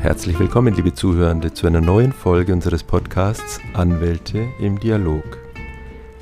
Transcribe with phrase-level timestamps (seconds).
[0.00, 5.24] Herzlich willkommen, liebe Zuhörende, zu einer neuen Folge unseres Podcasts Anwälte im Dialog.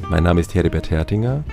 [0.09, 1.45] Mein Name ist Heribert Hertinger,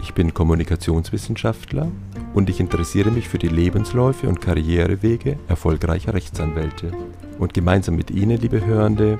[0.00, 1.92] ich bin Kommunikationswissenschaftler
[2.32, 6.92] und ich interessiere mich für die Lebensläufe und Karrierewege erfolgreicher Rechtsanwälte.
[7.38, 9.18] Und gemeinsam mit Ihnen, liebe Hörende,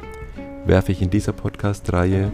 [0.64, 2.32] werfe ich in dieser Podcast-Reihe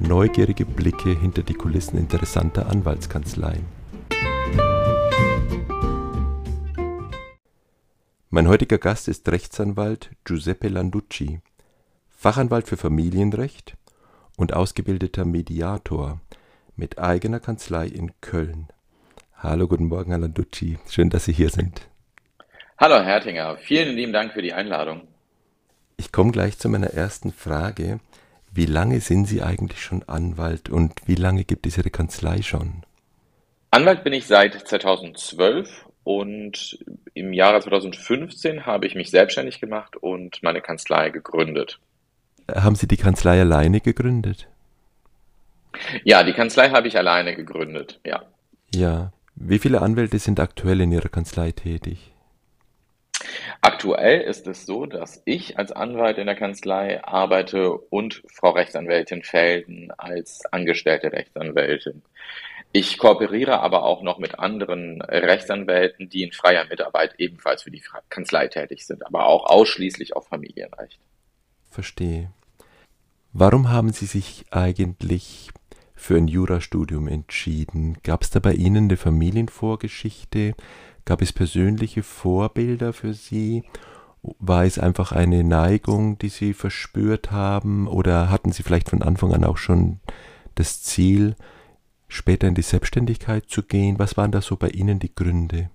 [0.00, 3.79] neugierige Blicke hinter die Kulissen interessanter Anwaltskanzleien.
[8.32, 11.40] Mein heutiger Gast ist Rechtsanwalt Giuseppe Landucci,
[12.16, 13.74] Fachanwalt für Familienrecht
[14.36, 16.20] und ausgebildeter Mediator
[16.76, 18.68] mit eigener Kanzlei in Köln.
[19.36, 20.78] Hallo, guten Morgen, Herr Landucci.
[20.88, 21.88] Schön, dass Sie hier sind.
[22.78, 23.56] Hallo, Herr Hertinger.
[23.56, 25.08] Vielen lieben Dank für die Einladung.
[25.96, 27.98] Ich komme gleich zu meiner ersten Frage.
[28.52, 32.84] Wie lange sind Sie eigentlich schon Anwalt und wie lange gibt es Ihre Kanzlei schon?
[33.72, 36.78] Anwalt bin ich seit 2012 und
[37.14, 41.78] im Jahre 2015 habe ich mich selbstständig gemacht und meine Kanzlei gegründet.
[42.52, 44.48] Haben Sie die Kanzlei alleine gegründet?
[46.04, 48.22] Ja, die Kanzlei habe ich alleine gegründet, ja.
[48.74, 49.12] Ja.
[49.36, 52.12] Wie viele Anwälte sind aktuell in Ihrer Kanzlei tätig?
[53.62, 59.22] Aktuell ist es so, dass ich als Anwalt in der Kanzlei arbeite und Frau Rechtsanwältin
[59.22, 62.02] Felden als angestellte Rechtsanwältin.
[62.72, 67.82] Ich kooperiere aber auch noch mit anderen Rechtsanwälten, die in freier Mitarbeit ebenfalls für die
[68.08, 70.98] Kanzlei tätig sind, aber auch ausschließlich auf Familienrecht.
[71.68, 72.30] Verstehe.
[73.32, 75.50] Warum haben Sie sich eigentlich
[75.94, 77.98] für ein Jurastudium entschieden?
[78.02, 80.54] Gab es da bei Ihnen eine Familienvorgeschichte?
[81.10, 83.64] Gab es persönliche Vorbilder für Sie?
[84.22, 87.88] War es einfach eine Neigung, die Sie verspürt haben?
[87.88, 89.98] Oder hatten Sie vielleicht von Anfang an auch schon
[90.54, 91.34] das Ziel,
[92.06, 93.98] später in die Selbstständigkeit zu gehen?
[93.98, 95.68] Was waren da so bei Ihnen die Gründe?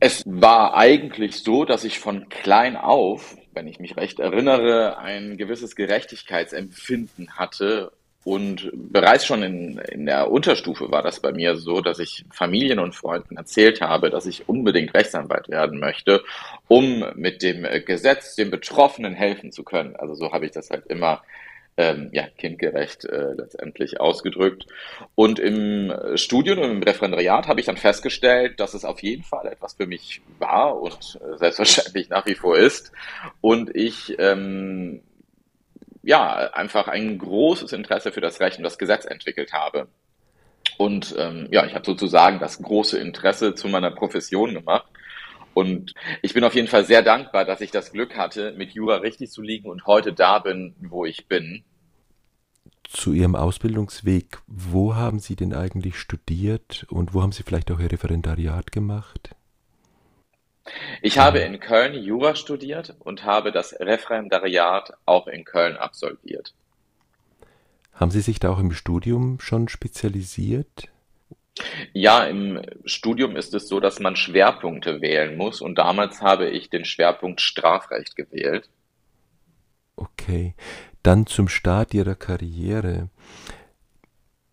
[0.00, 5.36] Es war eigentlich so, dass ich von klein auf, wenn ich mich recht erinnere, ein
[5.36, 7.92] gewisses Gerechtigkeitsempfinden hatte.
[8.24, 12.78] Und bereits schon in, in der Unterstufe war das bei mir so, dass ich Familien
[12.78, 16.22] und Freunden erzählt habe, dass ich unbedingt Rechtsanwalt werden möchte,
[16.66, 19.94] um mit dem Gesetz den Betroffenen helfen zu können.
[19.96, 21.22] Also so habe ich das halt immer
[21.76, 24.66] ähm, ja, kindgerecht äh, letztendlich ausgedrückt.
[25.14, 29.46] Und im Studium und im Referendariat habe ich dann festgestellt, dass es auf jeden Fall
[29.48, 32.92] etwas für mich war und äh, selbstverständlich nach wie vor ist.
[33.40, 35.02] Und ich ähm,
[36.04, 39.88] ja einfach ein großes Interesse für das Recht und das Gesetz entwickelt habe.
[40.78, 44.86] Und ähm, ja, ich habe sozusagen das große Interesse zu meiner Profession gemacht
[45.54, 48.96] und ich bin auf jeden Fall sehr dankbar, dass ich das Glück hatte, mit Jura
[48.96, 51.62] richtig zu liegen und heute da bin, wo ich bin.
[52.82, 57.78] Zu Ihrem Ausbildungsweg, wo haben Sie denn eigentlich studiert und wo haben Sie vielleicht auch
[57.78, 59.36] Ihr Referendariat gemacht?
[61.02, 66.54] Ich habe in Köln Jura studiert und habe das Referendariat auch in Köln absolviert.
[67.92, 70.88] Haben Sie sich da auch im Studium schon spezialisiert?
[71.92, 76.70] Ja, im Studium ist es so, dass man Schwerpunkte wählen muss und damals habe ich
[76.70, 78.68] den Schwerpunkt Strafrecht gewählt.
[79.94, 80.54] Okay,
[81.04, 83.10] dann zum Start Ihrer Karriere.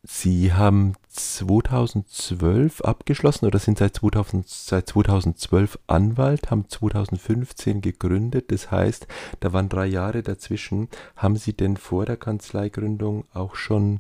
[0.04, 8.52] Sie haben 2012 abgeschlossen oder sind seit, 2000, seit 2012 Anwalt, haben 2015 gegründet.
[8.52, 9.08] Das heißt,
[9.40, 10.90] da waren drei Jahre dazwischen.
[11.16, 14.00] Haben Sie denn vor der Kanzleigründung auch schon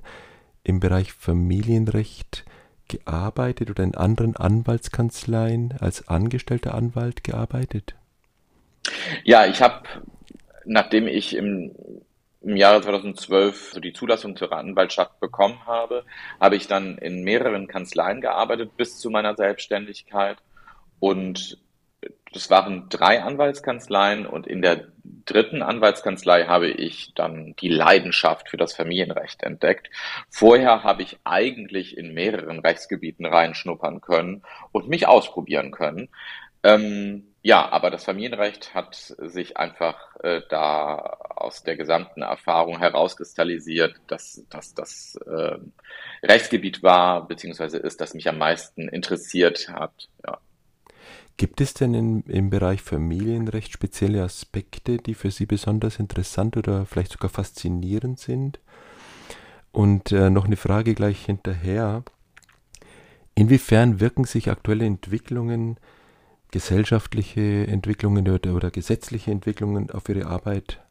[0.64, 2.46] im Bereich Familienrecht
[2.88, 7.96] gearbeitet oder in anderen Anwaltskanzleien als angestellter Anwalt gearbeitet?
[9.24, 9.84] Ja, ich habe,
[10.66, 11.72] nachdem ich im,
[12.42, 16.06] im Jahre 2012 so die Zulassung zur Anwaltschaft bekommen habe,
[16.40, 20.38] habe ich dann in mehreren Kanzleien gearbeitet bis zu meiner Selbstständigkeit
[21.00, 21.60] und
[22.34, 24.88] das waren drei Anwaltskanzleien und in der
[25.26, 29.90] dritten Anwaltskanzlei habe ich dann die Leidenschaft für das Familienrecht entdeckt.
[30.30, 36.10] Vorher habe ich eigentlich in mehreren Rechtsgebieten reinschnuppern können und mich ausprobieren können.
[36.64, 40.98] Ähm, ja, aber das Familienrecht hat sich einfach äh, da
[41.36, 45.58] aus der gesamten Erfahrung herauskristallisiert, dass, dass das äh,
[46.22, 50.10] Rechtsgebiet war, beziehungsweise ist, das mich am meisten interessiert hat.
[50.26, 50.38] Ja.
[51.38, 56.86] Gibt es denn in, im Bereich Familienrecht spezielle Aspekte, die für Sie besonders interessant oder
[56.86, 58.60] vielleicht sogar faszinierend sind?
[59.72, 62.04] Und äh, noch eine Frage gleich hinterher.
[63.34, 65.78] Inwiefern wirken sich aktuelle Entwicklungen,
[66.52, 70.82] gesellschaftliche Entwicklungen oder, oder gesetzliche Entwicklungen auf Ihre Arbeit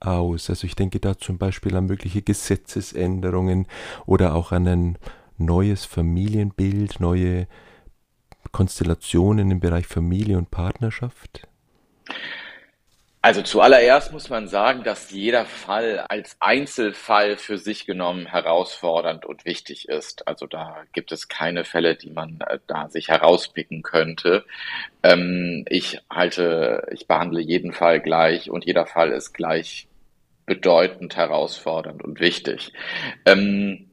[0.00, 0.50] aus?
[0.50, 3.66] Also ich denke da zum Beispiel an mögliche Gesetzesänderungen
[4.06, 4.98] oder auch an ein
[5.38, 7.48] neues Familienbild, neue
[8.52, 11.47] Konstellationen im Bereich Familie und Partnerschaft?
[13.20, 19.44] Also zuallererst muss man sagen, dass jeder Fall als Einzelfall für sich genommen herausfordernd und
[19.44, 20.28] wichtig ist.
[20.28, 24.44] Also da gibt es keine Fälle, die man äh, da sich herauspicken könnte.
[25.02, 29.88] Ähm, ich halte, ich behandle jeden Fall gleich und jeder Fall ist gleich
[30.46, 32.72] bedeutend herausfordernd und wichtig.
[33.26, 33.90] Ähm,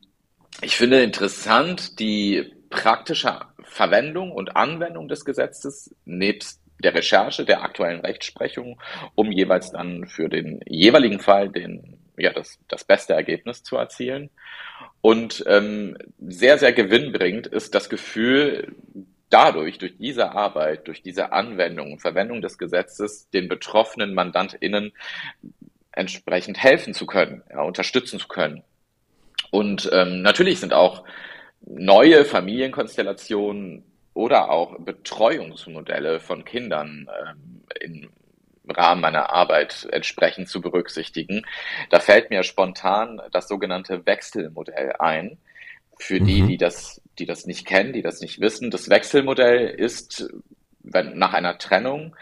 [0.61, 8.01] ich finde interessant die praktische Verwendung und Anwendung des Gesetzes nebst der Recherche der aktuellen
[8.01, 8.79] Rechtsprechung,
[9.15, 14.29] um jeweils dann für den jeweiligen Fall den, ja, das, das beste Ergebnis zu erzielen.
[15.01, 18.75] Und ähm, sehr, sehr gewinnbringend ist das Gefühl,
[19.29, 24.93] dadurch, durch diese Arbeit, durch diese Anwendung Verwendung des Gesetzes, den betroffenen MandantInnen
[25.91, 28.63] entsprechend helfen zu können, ja, unterstützen zu können.
[29.51, 31.03] Und ähm, natürlich sind auch
[31.65, 33.83] neue Familienkonstellationen
[34.15, 38.09] oder auch Betreuungsmodelle von Kindern ähm, im
[38.67, 41.45] Rahmen meiner Arbeit entsprechend zu berücksichtigen.
[41.91, 45.37] Da fällt mir spontan das sogenannte Wechselmodell ein.
[45.97, 46.47] Für die, mhm.
[46.47, 48.71] die das, die das nicht kennen, die das nicht wissen.
[48.71, 50.27] Das Wechselmodell ist,
[50.79, 52.15] wenn nach einer Trennung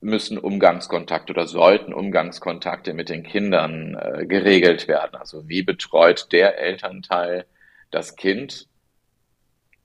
[0.00, 5.16] müssen Umgangskontakte oder sollten Umgangskontakte mit den Kindern äh, geregelt werden.
[5.16, 7.46] Also wie betreut der Elternteil
[7.90, 8.68] das Kind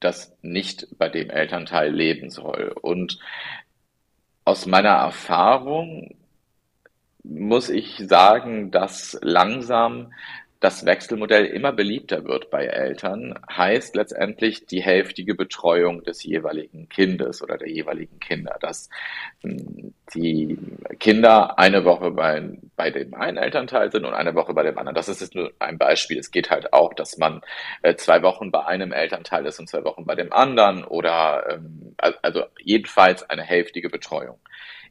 [0.01, 2.75] das nicht bei dem Elternteil leben soll.
[2.81, 3.19] Und
[4.43, 6.15] aus meiner Erfahrung
[7.23, 10.11] muss ich sagen, dass langsam
[10.61, 17.41] das Wechselmodell immer beliebter wird bei Eltern, heißt letztendlich die hälftige Betreuung des jeweiligen Kindes
[17.41, 18.87] oder der jeweiligen Kinder, dass
[19.41, 20.59] hm, die
[20.99, 24.93] Kinder eine Woche bei, bei dem einen Elternteil sind und eine Woche bei dem anderen.
[24.93, 26.19] Das ist jetzt nur ein Beispiel.
[26.19, 27.41] Es geht halt auch, dass man
[27.81, 31.95] äh, zwei Wochen bei einem Elternteil ist und zwei Wochen bei dem anderen oder ähm,
[31.97, 34.37] also jedenfalls eine hälftige Betreuung.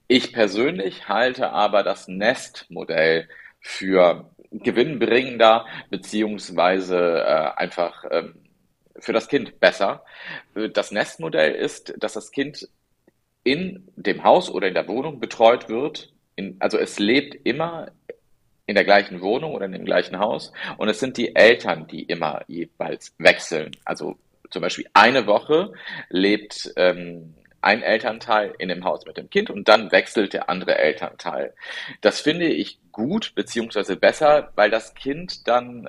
[0.09, 3.29] Ich persönlich halte aber das Nestmodell
[3.61, 8.35] für gewinnbringender beziehungsweise äh, einfach ähm,
[8.99, 10.05] für das Kind besser.
[10.75, 12.69] Das Nestmodell ist, dass das Kind
[13.45, 16.13] in dem Haus oder in der Wohnung betreut wird.
[16.37, 17.91] In, also es lebt immer
[18.67, 22.03] in der gleichen Wohnung oder in dem gleichen Haus und es sind die Eltern, die
[22.03, 23.73] immer jeweils wechseln.
[23.85, 24.17] Also
[24.51, 25.73] zum Beispiel eine Woche
[26.09, 30.77] lebt ähm, ein Elternteil in dem Haus mit dem Kind und dann wechselt der andere
[30.79, 31.55] Elternteil.
[32.01, 35.89] Das finde ich gut beziehungsweise besser, weil das Kind dann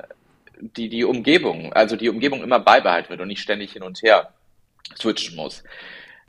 [0.60, 4.34] die, die Umgebung, also die Umgebung immer beibehalten wird und nicht ständig hin und her
[4.96, 5.64] switchen muss.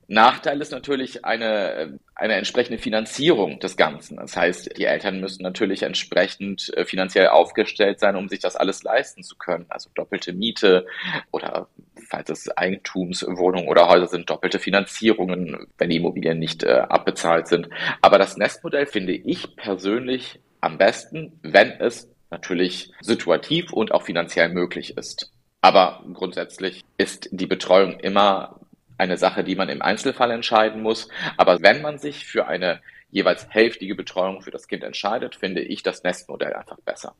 [0.08, 4.16] Nachteil ist natürlich eine, eine entsprechende Finanzierung des Ganzen.
[4.16, 8.82] Das heißt, die Eltern müssen natürlich entsprechend äh, finanziell aufgestellt sein, um sich das alles
[8.82, 9.64] leisten zu können.
[9.70, 10.86] Also doppelte Miete
[11.30, 11.68] oder
[12.08, 17.70] falls es Eigentumswohnungen oder Häuser sind, doppelte Finanzierungen, wenn die Immobilien nicht äh, abbezahlt sind.
[18.02, 24.48] Aber das Nestmodell finde ich persönlich am besten, wenn es natürlich situativ und auch finanziell
[24.48, 25.30] möglich ist.
[25.60, 28.58] Aber grundsätzlich ist die Betreuung immer
[28.96, 31.08] eine Sache, die man im Einzelfall entscheiden muss.
[31.36, 32.80] Aber wenn man sich für eine
[33.10, 37.14] jeweils hälftige Betreuung für das Kind entscheidet, finde ich das Nestmodell einfach besser.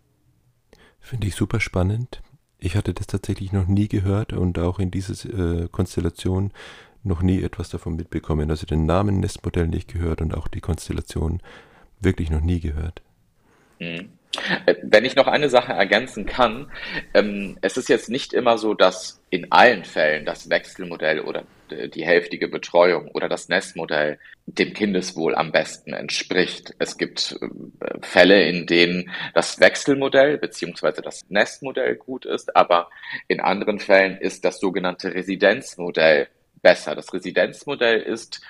[1.00, 2.22] Finde ich super spannend.
[2.58, 5.28] Ich hatte das tatsächlich noch nie gehört und auch in dieser
[5.64, 6.52] äh, Konstellation
[7.02, 8.50] noch nie etwas davon mitbekommen.
[8.50, 11.42] Also den Namen Nestmodell nicht gehört und auch die Konstellation
[12.00, 13.02] wirklich noch nie gehört.
[14.66, 16.70] Äh, wenn ich noch eine Sache ergänzen kann,
[17.14, 21.44] ähm, es ist jetzt nicht immer so, dass in allen Fällen das Wechselmodell oder
[21.94, 26.74] die hälftige Betreuung oder das Nestmodell dem Kindeswohl am besten entspricht.
[26.78, 32.90] Es gibt äh, Fälle, in denen das Wechselmodell beziehungsweise das Nestmodell gut ist, aber
[33.28, 36.28] in anderen Fällen ist das sogenannte Residenzmodell
[36.60, 36.94] besser.
[36.94, 38.42] Das Residenzmodell ist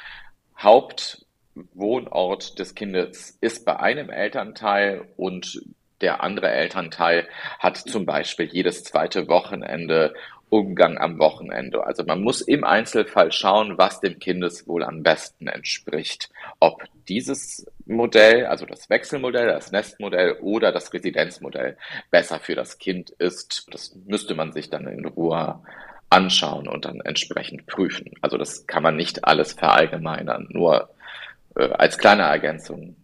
[0.61, 1.22] Haupt
[1.54, 5.62] Wohnort des Kindes ist bei einem Elternteil und
[6.00, 7.28] der andere Elternteil
[7.59, 10.14] hat zum Beispiel jedes zweite Wochenende
[10.52, 11.87] Umgang am Wochenende.
[11.87, 16.28] Also man muss im Einzelfall schauen, was dem Kindeswohl am besten entspricht.
[16.61, 21.78] Ob dieses Modell, also das Wechselmodell, das Nestmodell oder das Residenzmodell
[22.11, 25.61] besser für das Kind ist, das müsste man sich dann in Ruhe
[26.11, 28.11] anschauen und dann entsprechend prüfen.
[28.21, 30.90] Also das kann man nicht alles verallgemeinern, nur
[31.56, 32.97] äh, als kleine Ergänzung.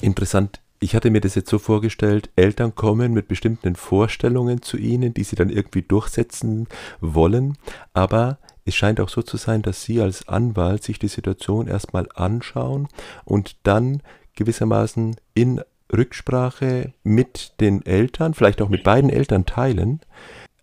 [0.00, 0.60] Interessant.
[0.80, 5.24] Ich hatte mir das jetzt so vorgestellt, Eltern kommen mit bestimmten Vorstellungen zu ihnen, die
[5.24, 6.68] sie dann irgendwie durchsetzen
[7.00, 7.56] wollen,
[7.94, 12.08] aber es scheint auch so zu sein, dass Sie als Anwalt sich die Situation erstmal
[12.14, 12.88] anschauen
[13.24, 14.02] und dann
[14.36, 15.60] gewissermaßen in
[15.92, 20.00] Rücksprache mit den Eltern, vielleicht auch mit beiden Eltern teilen,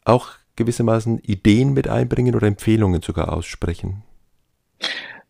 [0.03, 4.03] auch gewissermaßen Ideen mit einbringen oder Empfehlungen sogar aussprechen.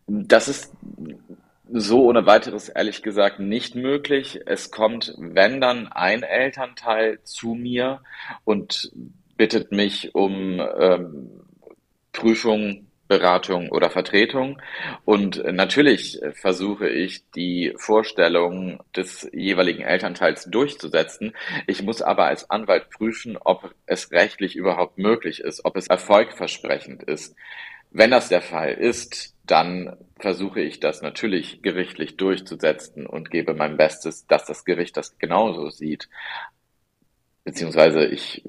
[0.06, 0.72] Das ist
[1.72, 4.40] so ohne weiteres ehrlich gesagt nicht möglich.
[4.46, 8.02] Es kommt, wenn dann ein Elternteil zu mir
[8.44, 8.92] und
[9.36, 11.30] bittet mich um ähm,
[12.12, 14.60] Prüfung, Beratung oder Vertretung.
[15.04, 21.34] Und natürlich versuche ich, die Vorstellung des jeweiligen Elternteils durchzusetzen.
[21.66, 27.02] Ich muss aber als Anwalt prüfen, ob es rechtlich überhaupt möglich ist, ob es erfolgversprechend
[27.02, 27.34] ist.
[27.92, 33.76] Wenn das der Fall ist, dann versuche ich das natürlich gerichtlich durchzusetzen und gebe mein
[33.76, 36.08] Bestes, dass das Gericht das genauso sieht.
[37.44, 38.42] Beziehungsweise ich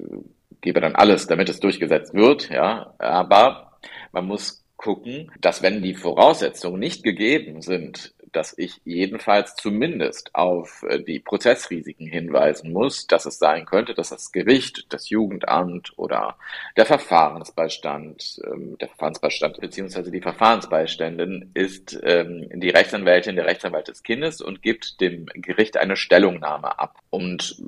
[0.60, 2.94] gebe dann alles, damit es durchgesetzt wird, ja.
[2.98, 3.78] Aber
[4.12, 10.84] man muss gucken, dass wenn die Voraussetzungen nicht gegeben sind, dass ich jedenfalls zumindest auf
[10.88, 16.36] äh, die Prozessrisiken hinweisen muss, dass es sein könnte, dass das Gericht, das Jugendamt oder
[16.76, 24.02] der Verfahrensbeistand, ähm, der Verfahrensbeistand beziehungsweise die Verfahrensbeiständin ist ähm, die Rechtsanwältin, der Rechtsanwalt des
[24.02, 27.62] Kindes und gibt dem Gericht eine Stellungnahme ab und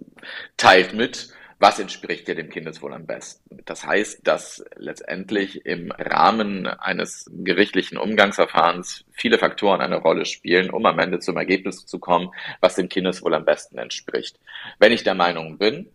[0.57, 3.61] teilt mit, was entspricht dir dem Kindeswohl am besten.
[3.65, 10.85] Das heißt, dass letztendlich im Rahmen eines gerichtlichen Umgangsverfahrens viele Faktoren eine Rolle spielen, um
[10.85, 14.39] am Ende zum Ergebnis zu kommen, was dem Kindeswohl am besten entspricht.
[14.79, 15.89] Wenn ich der Meinung bin,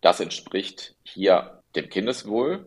[0.00, 2.66] das entspricht hier dem Kindeswohl,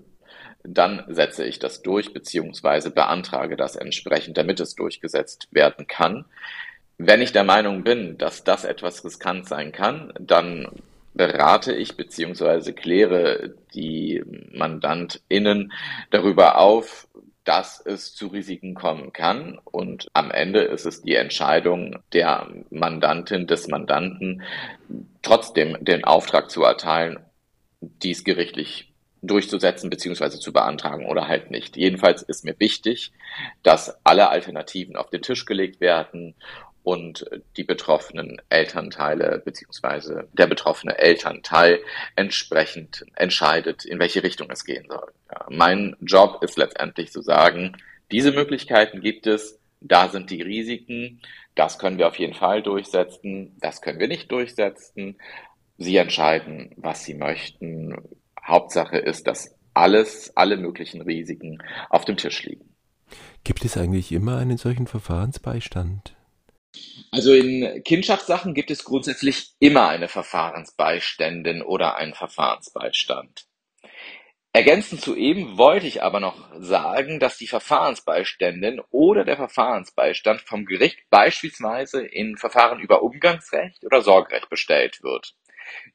[0.63, 6.25] dann setze ich das durch beziehungsweise beantrage das entsprechend, damit es durchgesetzt werden kann.
[6.97, 10.67] Wenn ich der Meinung bin, dass das etwas riskant sein kann, dann
[11.13, 15.71] berate ich beziehungsweise kläre die MandantInnen
[16.11, 17.07] darüber auf,
[17.43, 19.59] dass es zu Risiken kommen kann.
[19.63, 24.43] Und am Ende ist es die Entscheidung der Mandantin, des Mandanten,
[25.23, 27.19] trotzdem den Auftrag zu erteilen,
[27.81, 31.75] dies gerichtlich durchzusetzen beziehungsweise zu beantragen oder halt nicht.
[31.75, 33.11] Jedenfalls ist mir wichtig,
[33.63, 36.35] dass alle Alternativen auf den Tisch gelegt werden
[36.89, 37.23] und
[37.55, 41.81] die betroffenen Elternteile beziehungsweise der betroffene Elternteil
[42.15, 45.11] entsprechend entscheidet, in welche Richtung es gehen soll.
[45.31, 47.77] Ja, mein Job ist letztendlich zu sagen,
[48.11, 51.21] diese Möglichkeiten gibt es, da sind die Risiken,
[51.53, 55.19] das können wir auf jeden Fall durchsetzen, das können wir nicht durchsetzen.
[55.77, 57.95] Sie entscheiden, was Sie möchten.
[58.43, 62.73] Hauptsache ist, dass alles, alle möglichen Risiken auf dem Tisch liegen.
[63.43, 66.15] Gibt es eigentlich immer einen solchen Verfahrensbeistand?
[67.11, 73.45] Also in Kindschaftssachen gibt es grundsätzlich immer eine Verfahrensbeiständin oder einen Verfahrensbeistand.
[74.51, 80.65] Ergänzend zu eben wollte ich aber noch sagen, dass die Verfahrensbeiständin oder der Verfahrensbeistand vom
[80.65, 85.35] Gericht beispielsweise in Verfahren über Umgangsrecht oder Sorgerecht bestellt wird.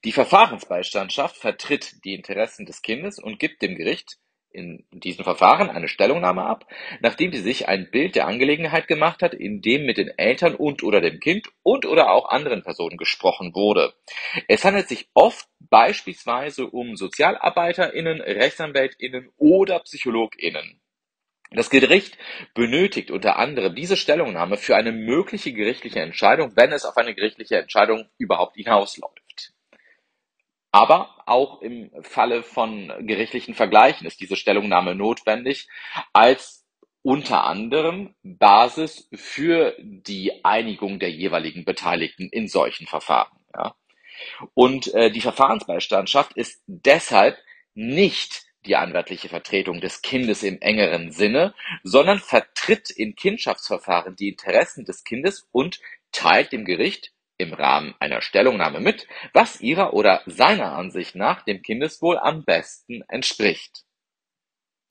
[0.04, 4.18] Die Verfahrensbeistandschaft vertritt die Interessen des Kindes und gibt dem Gericht
[4.54, 6.66] in diesem Verfahren eine Stellungnahme ab,
[7.00, 11.00] nachdem sie sich ein Bild der Angelegenheit gemacht hat, in dem mit den Eltern und/oder
[11.00, 13.94] dem Kind und/oder auch anderen Personen gesprochen wurde.
[14.48, 20.80] Es handelt sich oft beispielsweise um SozialarbeiterInnen, RechtsanwältInnen oder PsychologInnen.
[21.50, 22.18] Das Gericht
[22.54, 27.58] benötigt unter anderem diese Stellungnahme für eine mögliche gerichtliche Entscheidung, wenn es auf eine gerichtliche
[27.58, 29.23] Entscheidung überhaupt hinausläuft.
[30.74, 35.68] Aber auch im Falle von gerichtlichen Vergleichen ist diese Stellungnahme notwendig
[36.12, 36.66] als
[37.02, 43.38] unter anderem Basis für die Einigung der jeweiligen Beteiligten in solchen Verfahren.
[43.56, 43.76] Ja.
[44.54, 47.38] Und äh, die Verfahrensbeistandschaft ist deshalb
[47.74, 51.54] nicht die anwaltliche Vertretung des Kindes im engeren Sinne,
[51.84, 55.78] sondern vertritt in Kindschaftsverfahren die Interessen des Kindes und
[56.10, 61.62] teilt dem Gericht im Rahmen einer Stellungnahme mit, was ihrer oder seiner Ansicht nach dem
[61.62, 63.84] Kindeswohl am besten entspricht.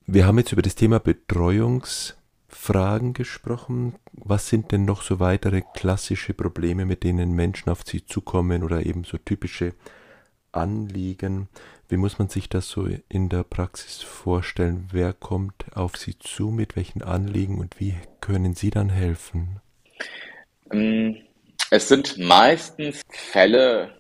[0.06, 3.96] Wir haben jetzt über das Thema Betreuungsfragen gesprochen.
[4.12, 8.86] Was sind denn noch so weitere klassische Probleme, mit denen Menschen auf Sie zukommen oder
[8.86, 9.76] eben so typische
[10.52, 11.48] Anliegen?
[11.88, 14.90] Wie muss man sich das so in der Praxis vorstellen?
[14.92, 19.62] Wer kommt auf Sie zu, mit welchen Anliegen und wie können Sie dann helfen?
[20.70, 21.16] Ähm
[21.76, 23.96] es sind meistens Fälle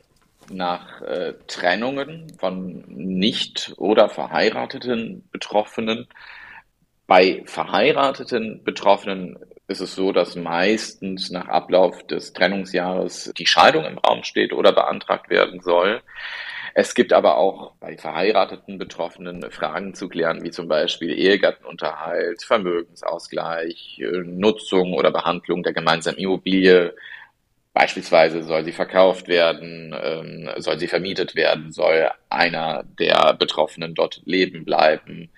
[0.51, 6.08] nach äh, Trennungen von nicht oder verheirateten Betroffenen.
[7.08, 13.98] Bei verheirateten Betroffenen ist es so, dass meistens nach Ablauf des Trennungsjahres die Scheidung im
[13.98, 16.03] Raum steht oder beantragt werden soll.
[16.75, 24.00] Es gibt aber auch bei verheirateten Betroffenen Fragen zu klären, wie zum Beispiel Ehegattenunterhalt, Vermögensausgleich,
[24.25, 26.94] Nutzung oder Behandlung der gemeinsamen Immobilie,
[27.74, 34.22] Beispielsweise soll sie verkauft werden, ähm, soll sie vermietet werden, soll einer der Betroffenen dort
[34.25, 35.32] leben bleiben,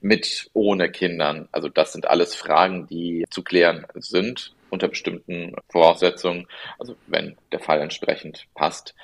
[0.00, 1.48] mit, ohne Kindern.
[1.52, 7.60] Also das sind alles Fragen, die zu klären sind unter bestimmten Voraussetzungen, also wenn der
[7.60, 8.94] Fall entsprechend passt.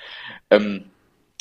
[0.49, 0.89] Ähm,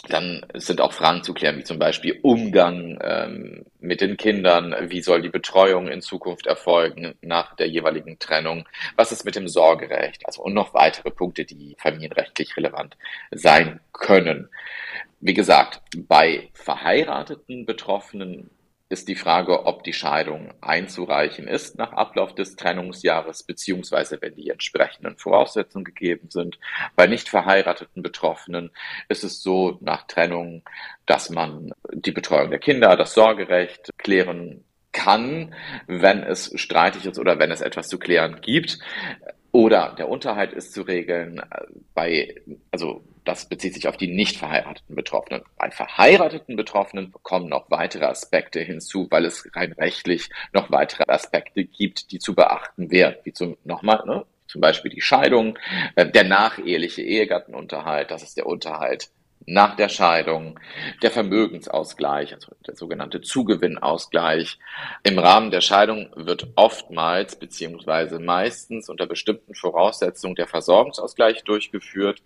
[0.09, 5.03] dann sind auch Fragen zu klären, wie zum Beispiel Umgang ähm, mit den Kindern, wie
[5.03, 10.27] soll die Betreuung in Zukunft erfolgen nach der jeweiligen Trennung, was ist mit dem Sorgerecht,
[10.27, 12.97] also und noch weitere Punkte, die familienrechtlich relevant
[13.31, 14.49] sein können.
[15.21, 18.51] Wie gesagt, bei verheirateten Betroffenen
[18.91, 24.49] ist die Frage, ob die Scheidung einzureichen ist nach Ablauf des Trennungsjahres, beziehungsweise wenn die
[24.49, 26.59] entsprechenden Voraussetzungen gegeben sind.
[26.97, 28.71] Bei nicht verheirateten Betroffenen
[29.09, 30.63] ist es so nach Trennung,
[31.05, 35.55] dass man die Betreuung der Kinder, das Sorgerecht klären kann,
[35.87, 38.79] wenn es streitig ist oder wenn es etwas zu klären gibt.
[39.53, 41.43] Oder der Unterhalt ist zu regeln
[41.95, 42.35] bei,
[42.71, 45.43] also das bezieht sich auf die nicht verheirateten Betroffenen.
[45.59, 51.65] Bei verheirateten Betroffenen kommen noch weitere Aspekte hinzu, weil es rein rechtlich noch weitere Aspekte
[51.65, 55.59] gibt, die zu beachten wären, wie zum, nochmal, ne, zum Beispiel die Scheidung,
[55.95, 59.11] äh, der nacheheliche Ehegattenunterhalt, das ist der Unterhalt
[59.49, 60.59] nach der Scheidung,
[61.03, 64.59] der Vermögensausgleich, also der sogenannte Zugewinnausgleich.
[65.03, 72.23] Im Rahmen der Scheidung wird oftmals beziehungsweise meistens unter bestimmten Voraussetzungen der Versorgungsausgleich durchgeführt.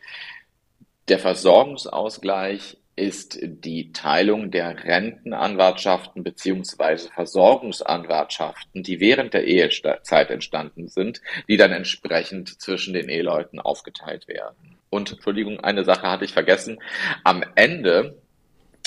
[1.09, 11.23] Der Versorgungsausgleich ist die Teilung der Rentenanwartschaften beziehungsweise Versorgungsanwartschaften, die während der Ehezeit entstanden sind,
[11.49, 14.77] die dann entsprechend zwischen den Eheleuten aufgeteilt werden.
[14.91, 16.79] Und Entschuldigung, eine Sache hatte ich vergessen.
[17.25, 18.19] Am Ende,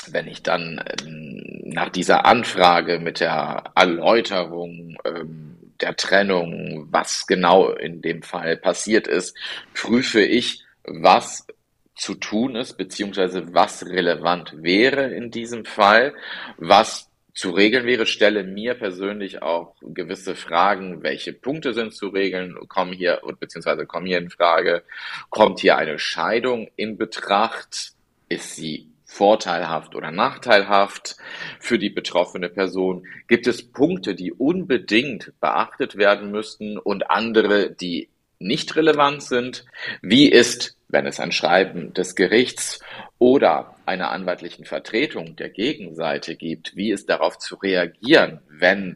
[0.07, 7.71] wenn ich dann ähm, nach dieser Anfrage mit der Erläuterung ähm, der Trennung, was genau
[7.71, 9.35] in dem Fall passiert ist,
[9.73, 11.47] prüfe ich, was
[11.95, 16.13] zu tun ist, beziehungsweise was relevant wäre in diesem Fall,
[16.57, 22.55] was zu regeln wäre, stelle mir persönlich auch gewisse Fragen, welche Punkte sind zu regeln,
[22.69, 24.83] kommen hier, beziehungsweise kommen hier in Frage,
[25.29, 27.91] kommt hier eine Scheidung in Betracht,
[28.29, 31.17] ist sie vorteilhaft oder nachteilhaft
[31.59, 33.05] für die betroffene Person?
[33.27, 39.65] Gibt es Punkte, die unbedingt beachtet werden müssten und andere, die nicht relevant sind?
[40.01, 42.79] Wie ist wenn es ein Schreiben des Gerichts
[43.19, 48.95] oder einer anwaltlichen Vertretung der Gegenseite gibt, wie ist darauf zu reagieren, wenn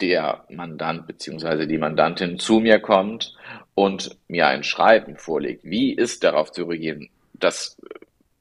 [0.00, 1.66] der Mandant bzw.
[1.66, 3.34] die Mandantin zu mir kommt
[3.74, 5.64] und mir ein Schreiben vorlegt.
[5.64, 7.08] Wie ist darauf zu reagieren?
[7.32, 7.76] Das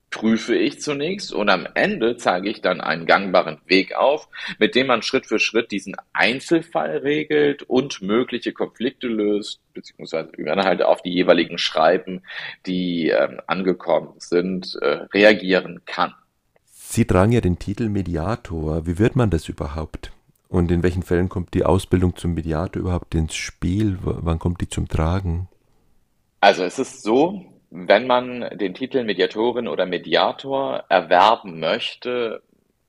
[0.10, 4.88] prüfe ich zunächst und am Ende zeige ich dann einen gangbaren Weg auf, mit dem
[4.88, 10.82] man Schritt für Schritt diesen Einzelfall regelt und mögliche Konflikte löst, beziehungsweise wie man halt
[10.82, 12.24] auf die jeweiligen Schreiben,
[12.66, 16.14] die ähm, angekommen sind, äh, reagieren kann.
[16.66, 18.88] Sie tragen ja den Titel Mediator.
[18.88, 20.12] Wie wird man das überhaupt?
[20.48, 23.98] Und in welchen Fällen kommt die Ausbildung zum Mediator überhaupt ins Spiel?
[24.04, 25.50] W wann kommt die zum Tragen?
[26.40, 32.42] Also es ist so, wenn man den Titel Mediatorin oder Mediator erwerben möchte,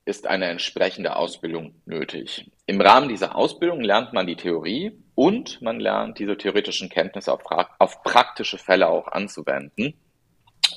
[0.05, 2.51] ist eine entsprechende Ausbildung nötig.
[2.67, 7.43] Im Rahmen dieser Ausbildung lernt man die Theorie und man lernt diese theoretischen Kenntnisse auf,
[7.79, 9.95] auf praktische Fälle auch anzuwenden.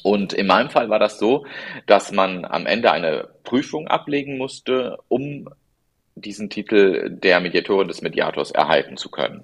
[0.03, 1.45] Und in meinem Fall war das so,
[1.85, 5.47] dass man am Ende eine Prüfung ablegen musste, um
[6.15, 9.43] diesen Titel der Mediatorin des Mediators erhalten zu können.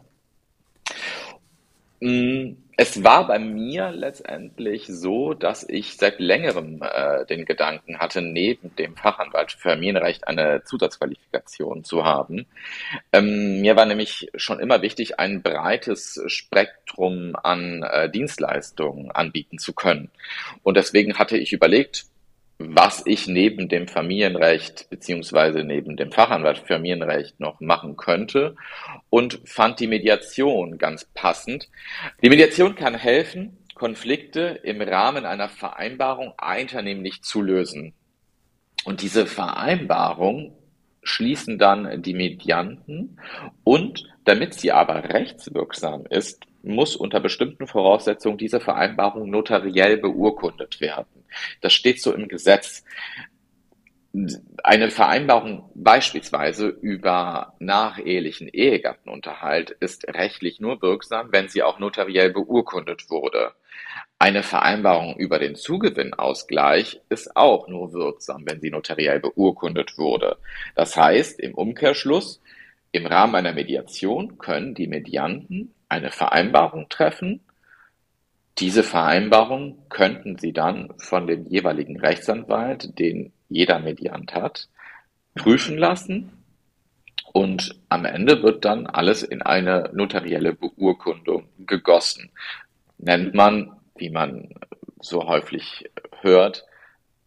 [2.02, 8.22] Hm, es war bei mir letztendlich so, dass ich seit längerem äh, den Gedanken hatte,
[8.22, 12.46] neben dem Fachanwalt für Familienrecht eine Zusatzqualifikation zu haben.
[13.12, 19.74] Ähm, mir war nämlich schon immer wichtig, ein breites Spektrum an äh, Dienstleistungen anbieten zu
[19.74, 20.12] können.
[20.62, 22.06] Und deswegen hatte ich überlegt,
[22.60, 28.56] was ich neben dem Familienrecht beziehungsweise neben dem Fachanwalt Familienrecht noch machen könnte
[29.10, 31.70] und fand die Mediation ganz passend.
[32.24, 37.93] Die Mediation kann helfen, Konflikte im Rahmen einer Vereinbarung einvernehmlich zu lösen.
[38.86, 40.56] Und diese Vereinbarung
[41.04, 43.20] schließen dann die Medianten
[43.63, 51.25] und damit sie aber rechtswirksam ist, muss unter bestimmten Voraussetzungen diese Vereinbarung notariell beurkundet werden.
[51.62, 52.84] Das steht so im Gesetz.
[54.63, 63.10] Eine Vereinbarung beispielsweise über nachehelichen Ehegattenunterhalt ist rechtlich nur wirksam, wenn sie auch notariell beurkundet
[63.10, 63.53] wurde.
[64.19, 70.38] Eine Vereinbarung über den Zugewinnausgleich ist auch nur wirksam, wenn sie notariell beurkundet wurde.
[70.73, 72.41] Das heißt, im Umkehrschluss,
[72.91, 77.41] im Rahmen einer Mediation können die Medianten eine Vereinbarung treffen
[78.60, 84.67] diese Vereinbarung könnten Sie dann von dem jeweiligen Rechtsanwalt, den jeder Mediant hat,
[85.36, 86.32] prüfen lassen
[87.34, 92.32] und am Ende wird dann alles in eine notarielle Beurkundung gegossen.
[92.97, 94.56] Nennt man, wie man
[95.02, 96.65] so häufig hört,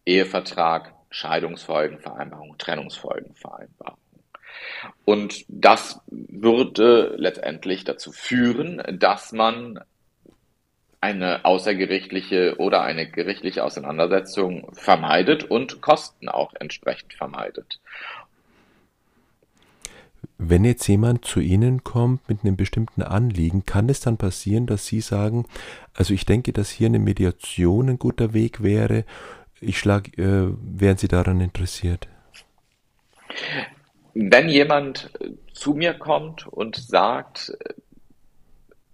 [0.05, 4.00] Ehevertrag, Scheidungsfolgenvereinbarung, Trennungsfolgenvereinbarung.
[5.05, 9.79] Und das würde letztendlich dazu führen, dass man
[11.01, 17.79] eine außergerichtliche oder eine gerichtliche Auseinandersetzung vermeidet und Kosten auch entsprechend vermeidet.
[20.37, 24.85] Wenn jetzt jemand zu Ihnen kommt mit einem bestimmten Anliegen, kann es dann passieren, dass
[24.85, 25.45] Sie sagen,
[25.93, 29.05] also ich denke, dass hier eine Mediation ein guter Weg wäre.
[29.59, 32.07] Ich schlage, äh, wären Sie daran interessiert?
[34.13, 35.09] Wenn jemand
[35.53, 37.53] zu mir kommt und sagt,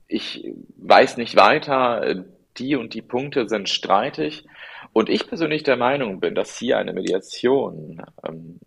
[0.08, 2.26] ich weiß nicht weiter,
[2.58, 4.46] die und die Punkte sind streitig
[4.94, 8.60] und ich persönlich der Meinung bin, dass hier eine Mediation ähm,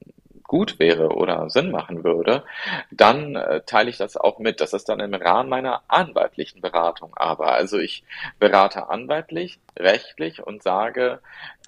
[0.51, 2.43] gut wäre oder Sinn machen würde,
[2.91, 4.61] dann äh, teile ich das auch mit.
[4.61, 7.53] Das ist dann im Rahmen meiner anwaltlichen Beratung aber.
[7.53, 8.03] Also ich
[8.41, 11.21] berate anwaltlich, rechtlich und sage,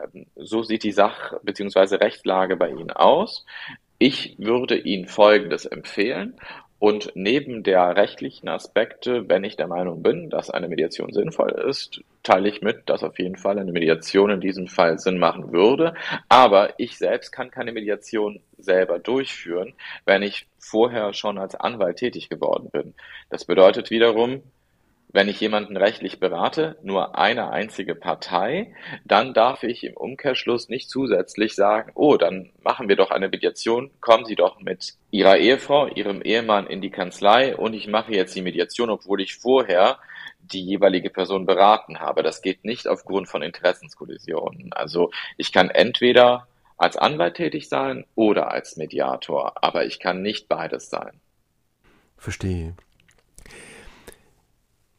[0.02, 1.94] ähm, so sieht die Sach- bzw.
[1.94, 3.46] Rechtslage bei Ihnen aus.
[4.04, 6.34] Ich würde Ihnen Folgendes empfehlen
[6.80, 12.00] und neben der rechtlichen Aspekte, wenn ich der Meinung bin, dass eine Mediation sinnvoll ist,
[12.24, 15.94] teile ich mit, dass auf jeden Fall eine Mediation in diesem Fall Sinn machen würde.
[16.28, 19.72] Aber ich selbst kann keine Mediation selber durchführen,
[20.04, 22.94] wenn ich vorher schon als Anwalt tätig geworden bin.
[23.30, 24.42] Das bedeutet wiederum,
[25.12, 30.88] wenn ich jemanden rechtlich berate, nur eine einzige Partei, dann darf ich im Umkehrschluss nicht
[30.88, 35.86] zusätzlich sagen, oh, dann machen wir doch eine Mediation, kommen Sie doch mit Ihrer Ehefrau,
[35.86, 39.98] Ihrem Ehemann in die Kanzlei und ich mache jetzt die Mediation, obwohl ich vorher
[40.40, 42.22] die jeweilige Person beraten habe.
[42.22, 44.72] Das geht nicht aufgrund von Interessenskollisionen.
[44.72, 50.48] Also ich kann entweder als Anwalt tätig sein oder als Mediator, aber ich kann nicht
[50.48, 51.20] beides sein.
[52.16, 52.74] Verstehe.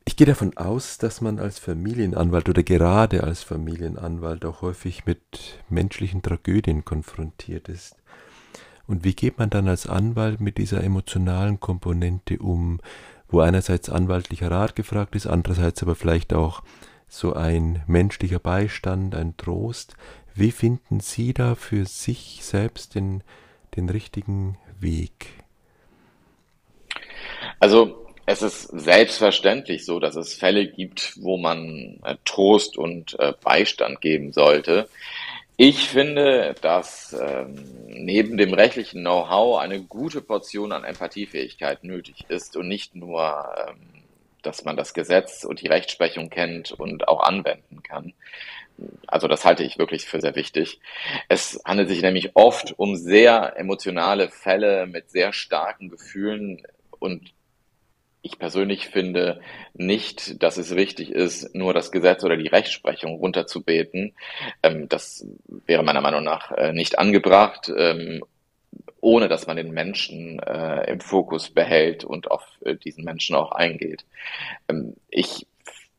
[0.05, 5.59] Ich gehe davon aus, dass man als Familienanwalt oder gerade als Familienanwalt auch häufig mit
[5.69, 7.95] menschlichen Tragödien konfrontiert ist.
[8.85, 12.81] Und wie geht man dann als Anwalt mit dieser emotionalen Komponente um,
[13.29, 16.63] wo einerseits anwaltlicher Rat gefragt ist, andererseits aber vielleicht auch
[17.07, 19.95] so ein menschlicher Beistand, ein Trost.
[20.35, 23.23] Wie finden Sie da für sich selbst den,
[23.75, 25.27] den richtigen Weg?
[27.59, 33.33] Also es ist selbstverständlich so, dass es Fälle gibt, wo man äh, Trost und äh,
[33.43, 34.87] Beistand geben sollte.
[35.57, 37.55] Ich finde, dass ähm,
[37.87, 44.03] neben dem rechtlichen Know-how eine gute Portion an Empathiefähigkeit nötig ist und nicht nur, ähm,
[44.41, 48.13] dass man das Gesetz und die Rechtsprechung kennt und auch anwenden kann.
[49.05, 50.79] Also das halte ich wirklich für sehr wichtig.
[51.29, 56.63] Es handelt sich nämlich oft um sehr emotionale Fälle mit sehr starken Gefühlen
[56.99, 57.31] und
[58.23, 59.41] ich persönlich finde
[59.73, 64.13] nicht, dass es richtig ist, nur das Gesetz oder die Rechtsprechung runterzubeten.
[64.63, 65.27] Ähm, das
[65.67, 68.23] wäre meiner Meinung nach äh, nicht angebracht, ähm,
[69.01, 73.51] ohne dass man den Menschen äh, im Fokus behält und auf äh, diesen Menschen auch
[73.51, 74.05] eingeht.
[74.69, 75.45] Ähm, ich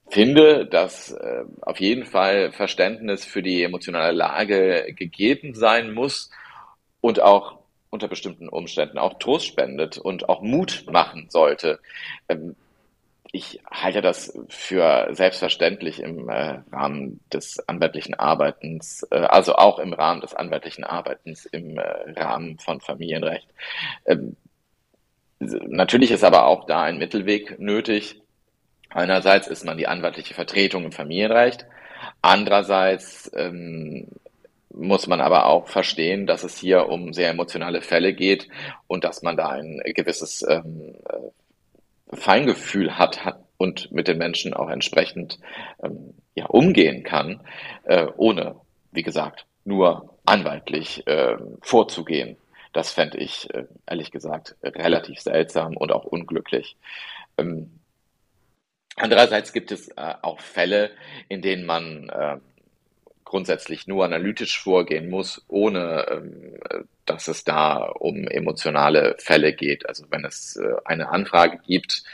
[0.08, 6.30] finde, dass äh, auf jeden Fall Verständnis für die emotionale Lage gegeben sein muss
[7.02, 7.58] und auch
[7.94, 11.78] unter bestimmten Umständen auch Trost spendet und auch Mut machen sollte.
[12.28, 12.56] Ähm,
[13.32, 19.92] ich halte das für selbstverständlich im äh, Rahmen des anwaltlichen Arbeitens, äh, also auch im
[19.92, 23.48] Rahmen des anwaltlichen Arbeitens im äh, Rahmen von Familienrecht.
[24.06, 24.36] Ähm,
[25.38, 28.20] natürlich ist aber auch da ein Mittelweg nötig.
[28.90, 31.66] Einerseits ist man die anwaltliche Vertretung im Familienrecht.
[32.22, 34.08] Andererseits ähm,
[34.76, 38.48] muss man aber auch verstehen, dass es hier um sehr emotionale Fälle geht
[38.86, 44.54] und dass man da ein gewisses ähm, äh, Feingefühl hat, hat und mit den Menschen
[44.54, 45.38] auch entsprechend
[45.82, 47.40] ähm, ja, umgehen kann,
[47.84, 48.56] äh, ohne,
[48.92, 52.36] wie gesagt, nur anwaltlich äh, vorzugehen.
[52.72, 56.76] Das fände ich, äh, ehrlich gesagt, relativ seltsam und auch unglücklich.
[57.38, 57.78] Ähm,
[58.96, 60.90] andererseits gibt es äh, auch Fälle,
[61.28, 62.38] in denen man äh,
[63.34, 66.54] grundsätzlich nur analytisch vorgehen muss, ohne ähm,
[67.04, 69.88] dass es da um emotionale Fälle geht.
[69.88, 72.04] Also wenn es äh, eine Anfrage gibt,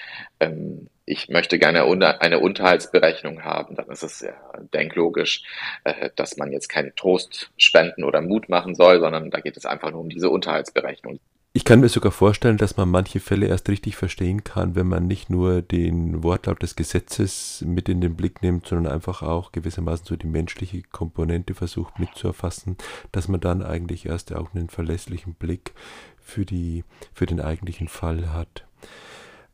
[0.41, 1.85] ähm, ich möchte gerne
[2.21, 4.33] eine Unterhaltsberechnung haben, dann ist es ja
[4.73, 5.43] denklogisch,
[5.85, 9.67] äh, dass man jetzt keinen Trost spenden oder Mut machen soll, sondern da geht es
[9.67, 11.21] einfach nur um diese Unterhaltsberechnung.
[11.53, 15.09] Ich kann mir sogar vorstellen, dass man manche Fälle erst richtig verstehen kann, wenn man
[15.09, 20.07] nicht nur den Wortlaut des Gesetzes mit in den Blick nimmt, sondern einfach auch gewissermaßen
[20.07, 22.77] so die menschliche Komponente versucht mitzuerfassen,
[23.11, 25.75] dass man dann eigentlich erst auch einen verlässlichen Blick
[26.21, 28.65] für, die, für den eigentlichen Fall hat.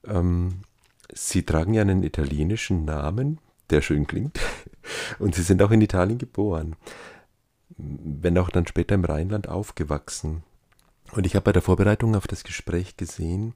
[0.07, 0.65] Ähm,
[1.15, 3.39] Sie tragen ja einen italienischen Namen,
[3.71, 4.39] der schön klingt,
[5.19, 6.77] und Sie sind auch in Italien geboren,
[7.79, 10.43] wenn auch dann später im Rheinland aufgewachsen.
[11.13, 13.55] Und ich habe bei der Vorbereitung auf das Gespräch gesehen,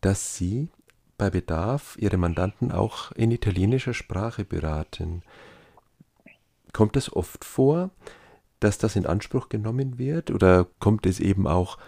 [0.00, 0.68] dass Sie
[1.18, 5.22] bei Bedarf Ihre Mandanten auch in italienischer Sprache beraten.
[6.72, 7.90] Kommt es oft vor,
[8.60, 11.78] dass das in Anspruch genommen wird oder kommt es eben auch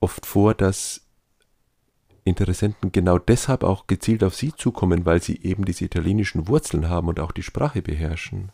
[0.00, 1.02] oft vor, dass
[2.24, 7.08] Interessenten genau deshalb auch gezielt auf Sie zukommen, weil Sie eben diese italienischen Wurzeln haben
[7.08, 8.52] und auch die Sprache beherrschen?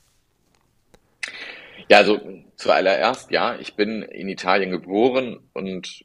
[1.88, 2.20] Ja, also
[2.56, 6.04] zuallererst, ja, ich bin in Italien geboren und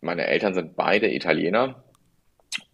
[0.00, 1.82] meine Eltern sind beide Italiener.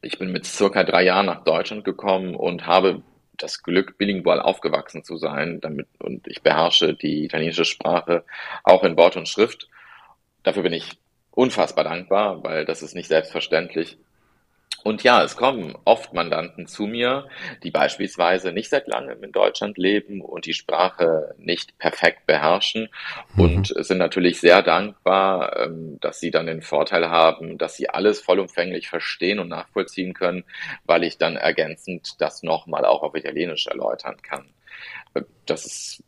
[0.02, 3.02] Ich bin mit circa drei Jahren nach Deutschland gekommen und habe
[3.36, 8.24] das Glück, bilingual aufgewachsen zu sein, damit, und ich beherrsche die italienische Sprache
[8.64, 9.68] auch in Wort und Schrift.
[10.42, 10.98] Dafür bin ich
[11.32, 13.98] unfassbar dankbar, weil das ist nicht selbstverständlich.
[14.87, 17.27] Und ja, es kommen oft Mandanten zu mir,
[17.64, 22.88] die beispielsweise nicht seit langem in Deutschland leben und die Sprache nicht perfekt beherrschen
[23.35, 23.40] mhm.
[23.42, 28.20] und sind natürlich sehr dankbar, ähm, dass sie dann den Vorteil haben, dass sie alles
[28.20, 30.44] vollumfänglich verstehen und nachvollziehen können,
[30.85, 34.51] weil ich dann ergänzend das nochmal auch auf Italienisch erläutern kann.
[35.14, 36.05] Äh, das ist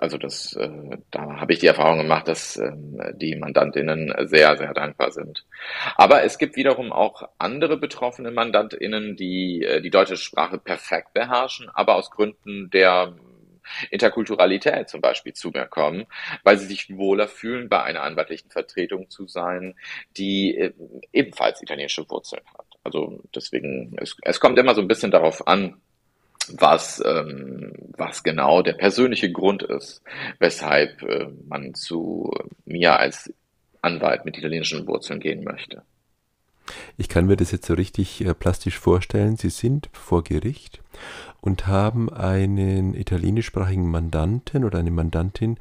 [0.00, 4.72] also das, äh, da habe ich die Erfahrung gemacht, dass ähm, die Mandantinnen sehr, sehr
[4.74, 5.44] dankbar sind.
[5.96, 11.68] Aber es gibt wiederum auch andere betroffene Mandantinnen, die äh, die deutsche Sprache perfekt beherrschen,
[11.72, 13.14] aber aus Gründen der
[13.90, 16.06] Interkulturalität zum Beispiel zu mir kommen,
[16.42, 19.74] weil sie sich wohler fühlen, bei einer anwaltlichen Vertretung zu sein,
[20.16, 20.72] die äh,
[21.12, 22.66] ebenfalls italienische Wurzeln hat.
[22.84, 25.80] Also deswegen, es, es kommt immer so ein bisschen darauf an,
[26.56, 30.02] was, ähm, was genau der persönliche Grund ist,
[30.38, 32.32] weshalb äh, man zu
[32.64, 33.32] mir als
[33.82, 35.82] Anwalt mit italienischen Wurzeln gehen möchte.
[36.96, 39.36] Ich kann mir das jetzt so richtig äh, plastisch vorstellen.
[39.36, 40.82] Sie sind vor Gericht
[41.40, 45.58] und haben einen italienischsprachigen Mandanten oder eine Mandantin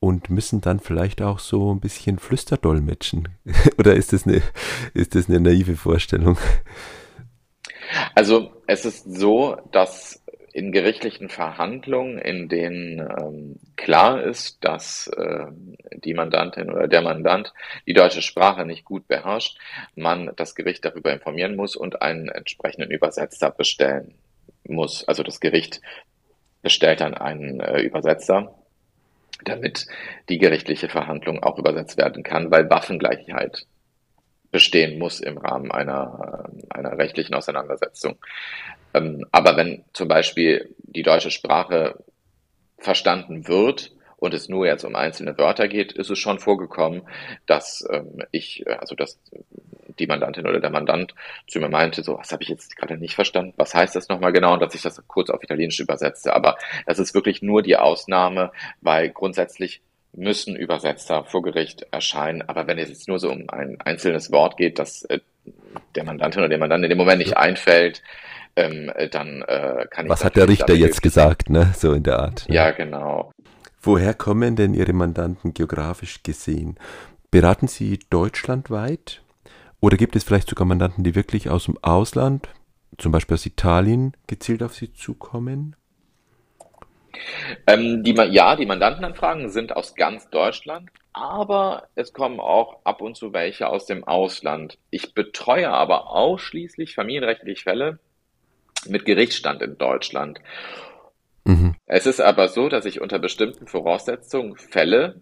[0.00, 3.28] und müssen dann vielleicht auch so ein bisschen flüsterdolmetschen.
[3.78, 4.42] oder ist das eine,
[4.94, 6.38] ist das eine naive Vorstellung?
[8.14, 10.19] Also es ist so, dass
[10.52, 15.46] in gerichtlichen Verhandlungen, in denen ähm, klar ist, dass äh,
[16.04, 17.52] die Mandantin oder der Mandant
[17.86, 19.58] die deutsche Sprache nicht gut beherrscht,
[19.94, 24.14] man das Gericht darüber informieren muss und einen entsprechenden Übersetzer bestellen
[24.64, 25.06] muss.
[25.06, 25.80] Also das Gericht
[26.62, 28.54] bestellt dann einen äh, Übersetzer,
[29.44, 29.86] damit
[30.28, 33.66] die gerichtliche Verhandlung auch übersetzt werden kann, weil Waffengleichheit
[34.50, 38.16] bestehen muss im Rahmen einer, einer rechtlichen Auseinandersetzung.
[38.94, 42.02] Ähm, aber wenn zum Beispiel die deutsche Sprache
[42.78, 47.02] verstanden wird und es nur jetzt um einzelne Wörter geht, ist es schon vorgekommen,
[47.46, 49.20] dass ähm, ich, also dass
[49.98, 51.14] die Mandantin oder der Mandant
[51.46, 54.32] zu mir meinte, so, was habe ich jetzt gerade nicht verstanden, was heißt das nochmal
[54.32, 56.34] genau und dass ich das kurz auf Italienisch übersetzte.
[56.34, 62.42] Aber das ist wirklich nur die Ausnahme, weil grundsätzlich müssen Übersetzer vor Gericht erscheinen.
[62.42, 65.20] Aber wenn es jetzt nur so um ein einzelnes Wort geht, das äh,
[65.94, 68.02] der Mandantin oder dem Mandanten in dem Moment nicht einfällt,
[68.56, 70.10] ähm, äh, dann äh, kann ich.
[70.10, 71.72] Was hat der Richter jetzt gesagt, ne?
[71.76, 72.48] So in der Art.
[72.48, 72.54] Ne?
[72.54, 73.32] Ja, genau.
[73.80, 76.76] Woher kommen denn Ihre Mandanten geografisch gesehen?
[77.30, 79.22] Beraten Sie deutschlandweit?
[79.80, 82.50] Oder gibt es vielleicht sogar Mandanten, die wirklich aus dem Ausland,
[82.98, 85.76] zum Beispiel aus Italien, gezielt auf Sie zukommen?
[87.66, 93.16] Ähm, die, ja, die Mandantenanfragen sind aus ganz Deutschland, aber es kommen auch ab und
[93.16, 94.78] zu welche aus dem Ausland.
[94.90, 97.98] Ich betreue aber ausschließlich familienrechtliche Fälle
[98.86, 100.40] mit Gerichtsstand in Deutschland.
[101.44, 101.74] Mhm.
[101.86, 105.20] Es ist aber so, dass ich unter bestimmten Voraussetzungen Fälle,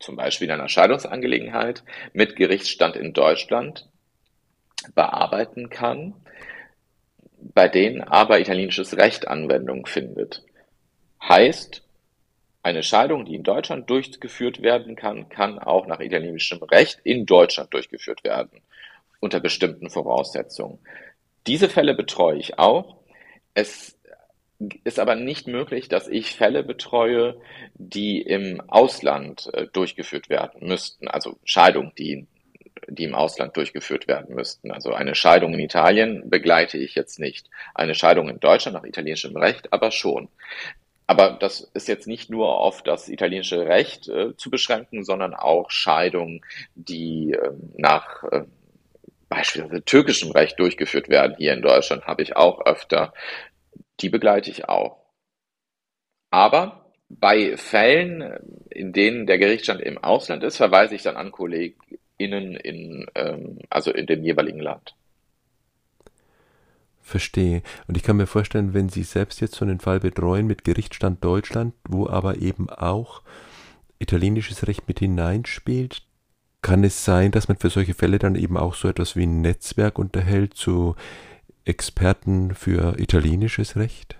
[0.00, 3.88] zum Beispiel in einer Scheidungsangelegenheit, mit Gerichtsstand in Deutschland
[4.94, 6.14] bearbeiten kann,
[7.40, 10.42] bei denen aber italienisches Recht Anwendung findet.
[11.22, 11.82] Heißt,
[12.62, 17.72] eine Scheidung, die in Deutschland durchgeführt werden kann, kann auch nach italienischem Recht in Deutschland
[17.72, 18.60] durchgeführt werden,
[19.20, 20.78] unter bestimmten Voraussetzungen.
[21.46, 22.96] Diese Fälle betreue ich auch.
[23.54, 23.98] Es
[24.84, 27.40] ist aber nicht möglich, dass ich Fälle betreue,
[27.74, 32.26] die im Ausland äh, durchgeführt werden müssten, also Scheidungen, die,
[32.88, 34.72] die im Ausland durchgeführt werden müssten.
[34.72, 37.48] Also eine Scheidung in Italien begleite ich jetzt nicht.
[37.74, 40.28] Eine Scheidung in Deutschland nach italienischem Recht aber schon.
[41.08, 45.70] Aber das ist jetzt nicht nur auf das italienische Recht äh, zu beschränken, sondern auch
[45.70, 46.44] Scheidungen,
[46.74, 48.44] die äh, nach äh,
[49.30, 53.14] beispielsweise türkischem Recht durchgeführt werden hier in Deutschland, habe ich auch öfter.
[54.00, 54.98] Die begleite ich auch.
[56.30, 62.54] Aber bei Fällen, in denen der Gerichtsstand im Ausland ist, verweise ich dann an KollegInnen
[62.54, 64.94] in, ähm, also in dem jeweiligen Land.
[67.08, 67.62] Verstehe.
[67.86, 71.24] Und ich kann mir vorstellen, wenn Sie selbst jetzt so einen Fall betreuen mit Gerichtsstand
[71.24, 73.22] Deutschland, wo aber eben auch
[73.98, 76.02] italienisches Recht mit hineinspielt,
[76.62, 79.40] kann es sein, dass man für solche Fälle dann eben auch so etwas wie ein
[79.40, 80.96] Netzwerk unterhält zu
[81.64, 84.16] Experten für italienisches Recht?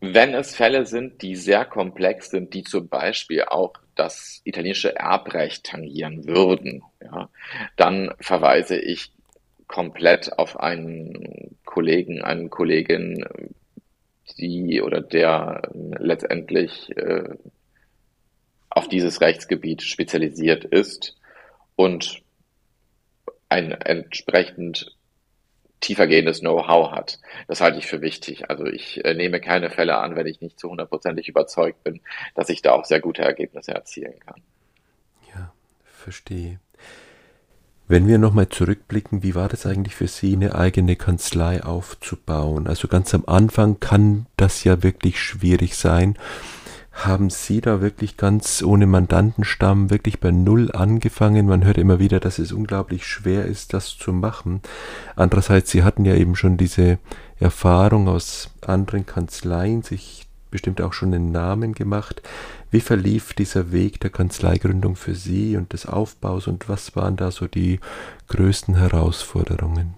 [0.00, 5.64] Wenn es Fälle sind, die sehr komplex sind, die zum Beispiel auch das italienische Erbrecht
[5.64, 7.28] tangieren würden, ja,
[7.76, 9.12] dann verweise ich
[9.68, 13.24] komplett auf einen Kollegen, eine Kollegin,
[14.38, 17.36] die oder der letztendlich äh,
[18.70, 21.16] auf dieses Rechtsgebiet spezialisiert ist
[21.76, 22.22] und
[23.48, 24.94] ein entsprechend
[25.80, 27.20] tiefergehendes Know-how hat.
[27.46, 28.50] Das halte ich für wichtig.
[28.50, 32.00] Also ich äh, nehme keine Fälle an, wenn ich nicht zu hundertprozentig überzeugt bin,
[32.34, 34.42] dass ich da auch sehr gute Ergebnisse erzielen kann.
[35.34, 35.52] Ja,
[35.84, 36.60] verstehe.
[37.90, 42.66] Wenn wir nochmal zurückblicken, wie war das eigentlich für Sie, eine eigene Kanzlei aufzubauen?
[42.66, 46.18] Also ganz am Anfang kann das ja wirklich schwierig sein.
[46.92, 51.46] Haben Sie da wirklich ganz ohne Mandantenstamm wirklich bei Null angefangen?
[51.46, 54.60] Man hört immer wieder, dass es unglaublich schwer ist, das zu machen.
[55.16, 56.98] Andererseits, Sie hatten ja eben schon diese
[57.40, 62.22] Erfahrung aus anderen Kanzleien, sich bestimmt auch schon einen Namen gemacht.
[62.70, 67.30] Wie verlief dieser Weg der Kanzleigründung für Sie und des Aufbaus und was waren da
[67.30, 67.80] so die
[68.28, 69.94] größten Herausforderungen?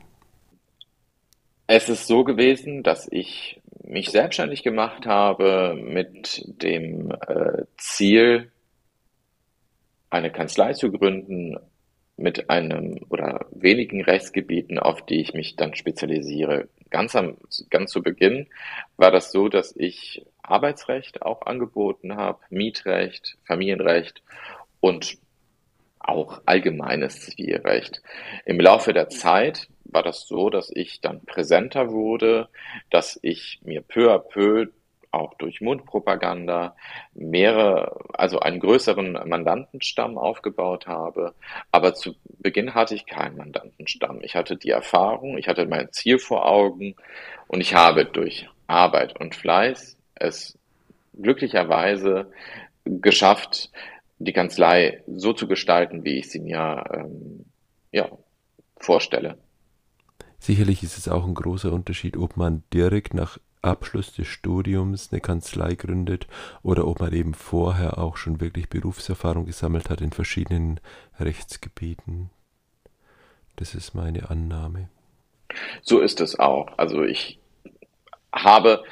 [1.66, 8.50] Es ist so gewesen, dass ich mich selbstständig gemacht habe mit dem äh, Ziel,
[10.10, 11.56] eine Kanzlei zu gründen
[12.20, 16.68] mit einem oder wenigen Rechtsgebieten, auf die ich mich dann spezialisiere.
[16.90, 17.36] Ganz, am,
[17.70, 18.46] ganz zu Beginn
[18.96, 24.22] war das so, dass ich Arbeitsrecht auch angeboten habe, Mietrecht, Familienrecht
[24.80, 25.18] und
[25.98, 28.02] auch allgemeines Zivilrecht.
[28.44, 32.48] Im Laufe der Zeit war das so, dass ich dann präsenter wurde,
[32.90, 34.66] dass ich mir peu à peu
[35.10, 36.76] auch durch Mundpropaganda
[37.14, 41.34] mehrere, also einen größeren Mandantenstamm aufgebaut habe.
[41.72, 44.20] Aber zu Beginn hatte ich keinen Mandantenstamm.
[44.22, 46.94] Ich hatte die Erfahrung, ich hatte mein Ziel vor Augen
[47.48, 50.58] und ich habe durch Arbeit und Fleiß es
[51.20, 52.30] glücklicherweise
[52.84, 53.70] geschafft,
[54.18, 57.46] die Kanzlei so zu gestalten, wie ich sie mir ähm,
[57.90, 58.08] ja,
[58.76, 59.38] vorstelle.
[60.38, 65.20] Sicherlich ist es auch ein großer Unterschied, ob man direkt nach Abschluss des Studiums eine
[65.20, 66.26] Kanzlei gründet
[66.62, 70.80] oder ob man eben vorher auch schon wirklich Berufserfahrung gesammelt hat in verschiedenen
[71.18, 72.30] Rechtsgebieten.
[73.56, 74.88] Das ist meine Annahme.
[75.82, 76.78] So ist es auch.
[76.78, 77.38] Also ich
[78.32, 78.82] habe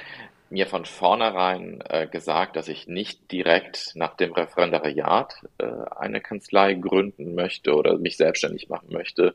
[0.50, 6.74] mir von vornherein äh, gesagt, dass ich nicht direkt nach dem Referendariat äh, eine Kanzlei
[6.74, 9.34] gründen möchte oder mich selbstständig machen möchte.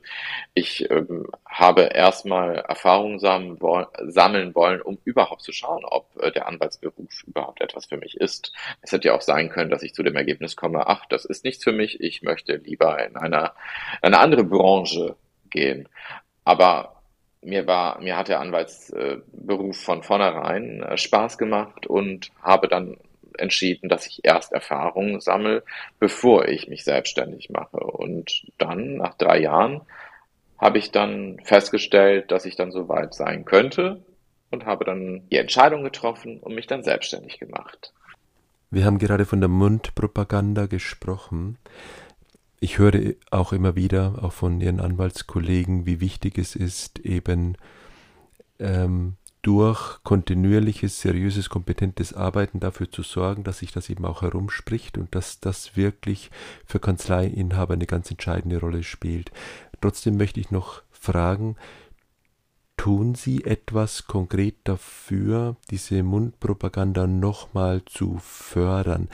[0.53, 3.59] Ich ähm, habe erstmal Erfahrungen sammeln,
[4.07, 8.51] sammeln wollen, um überhaupt zu schauen, ob äh, der Anwaltsberuf überhaupt etwas für mich ist.
[8.81, 11.43] Es hätte ja auch sein können, dass ich zu dem Ergebnis komme, ach, das ist
[11.43, 13.53] nichts für mich, ich möchte lieber in einer,
[14.01, 15.15] eine andere Branche
[15.49, 15.87] gehen.
[16.43, 17.02] Aber
[17.45, 22.97] mir war, mir hat der Anwaltsberuf von vornherein äh, Spaß gemacht und habe dann
[23.37, 25.63] entschieden, dass ich erst Erfahrungen sammle,
[25.99, 27.77] bevor ich mich selbstständig mache.
[27.77, 29.81] Und dann, nach drei Jahren,
[30.57, 34.03] habe ich dann festgestellt, dass ich dann so weit sein könnte
[34.51, 37.91] und habe dann die Entscheidung getroffen und mich dann selbstständig gemacht.
[38.69, 41.57] Wir haben gerade von der Mundpropaganda gesprochen.
[42.63, 47.57] Ich höre auch immer wieder, auch von Ihren Anwaltskollegen, wie wichtig es ist, eben
[48.57, 54.97] ähm, durch kontinuierliches, seriöses, kompetentes Arbeiten dafür zu sorgen, dass sich das eben auch herumspricht
[54.97, 56.31] und dass das wirklich
[56.65, 59.33] für Kanzleiinhaber eine ganz entscheidende Rolle spielt.
[59.81, 61.57] Trotzdem möchte ich noch fragen,
[62.77, 69.09] tun Sie etwas konkret dafür, diese Mundpropaganda nochmal zu fördern?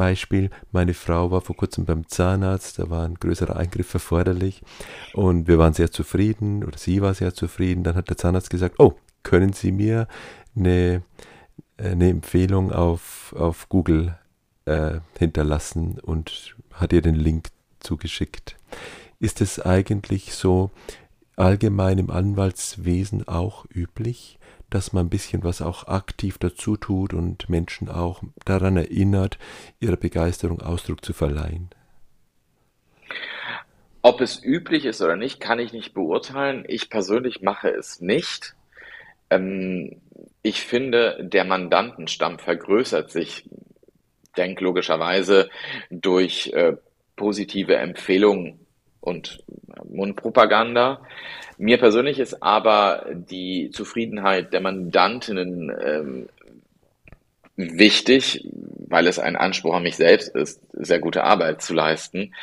[0.00, 4.62] Beispiel, meine Frau war vor kurzem beim Zahnarzt, da war ein größerer Eingriff erforderlich
[5.12, 7.84] und wir waren sehr zufrieden oder sie war sehr zufrieden.
[7.84, 10.08] Dann hat der Zahnarzt gesagt, oh, können Sie mir
[10.56, 11.02] eine,
[11.76, 14.16] eine Empfehlung auf, auf Google
[14.64, 17.48] äh, hinterlassen und hat ihr den Link
[17.80, 18.56] zugeschickt.
[19.18, 20.70] Ist es eigentlich so
[21.36, 24.38] allgemein im Anwaltswesen auch üblich,
[24.70, 29.38] dass man ein bisschen was auch aktiv dazu tut und Menschen auch daran erinnert,
[29.80, 31.70] ihrer Begeisterung Ausdruck zu verleihen?
[34.02, 36.64] Ob es üblich ist oder nicht, kann ich nicht beurteilen.
[36.66, 38.54] Ich persönlich mache es nicht.
[39.28, 40.00] Ähm,
[40.42, 43.48] ich finde, der Mandantenstamm vergrößert sich,
[44.36, 45.50] denk logischerweise,
[45.90, 46.76] durch äh,
[47.16, 48.66] positive Empfehlungen
[49.00, 49.42] und
[49.88, 51.00] Mundpropaganda.
[51.58, 56.28] Mir persönlich ist aber die Zufriedenheit der Mandantinnen ähm,
[57.56, 58.48] wichtig,
[58.88, 62.34] weil es ein Anspruch an mich selbst ist, sehr gute Arbeit zu leisten.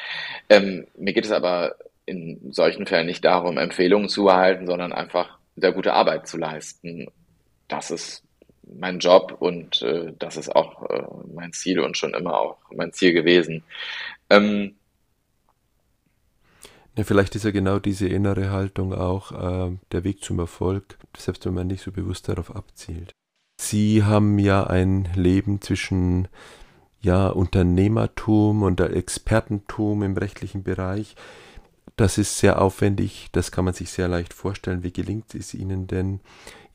[0.49, 5.37] Ähm, mir geht es aber in solchen Fällen nicht darum, Empfehlungen zu erhalten, sondern einfach
[5.55, 7.07] sehr gute Arbeit zu leisten.
[7.67, 8.23] Das ist
[8.75, 11.03] mein Job und äh, das ist auch äh,
[11.33, 13.63] mein Ziel und schon immer auch mein Ziel gewesen.
[14.29, 14.76] Ähm,
[16.97, 21.45] ja, vielleicht ist ja genau diese innere Haltung auch äh, der Weg zum Erfolg, selbst
[21.45, 23.11] wenn man nicht so bewusst darauf abzielt.
[23.61, 26.27] Sie haben ja ein Leben zwischen
[26.99, 31.15] ja, Unternehmertum und Expertentum im rechtlichen Bereich.
[31.97, 34.81] Das ist sehr aufwendig, das kann man sich sehr leicht vorstellen.
[34.81, 36.19] Wie gelingt es Ihnen denn,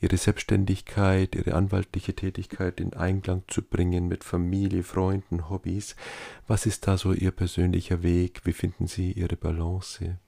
[0.03, 5.97] Ihre Selbstständigkeit, Ihre anwaltliche Tätigkeit in Einklang zu bringen mit Familie, Freunden, Hobbys?
[6.47, 8.43] Was ist da so Ihr persönlicher Weg?
[8.45, 10.19] Wie finden Sie Ihre Balance?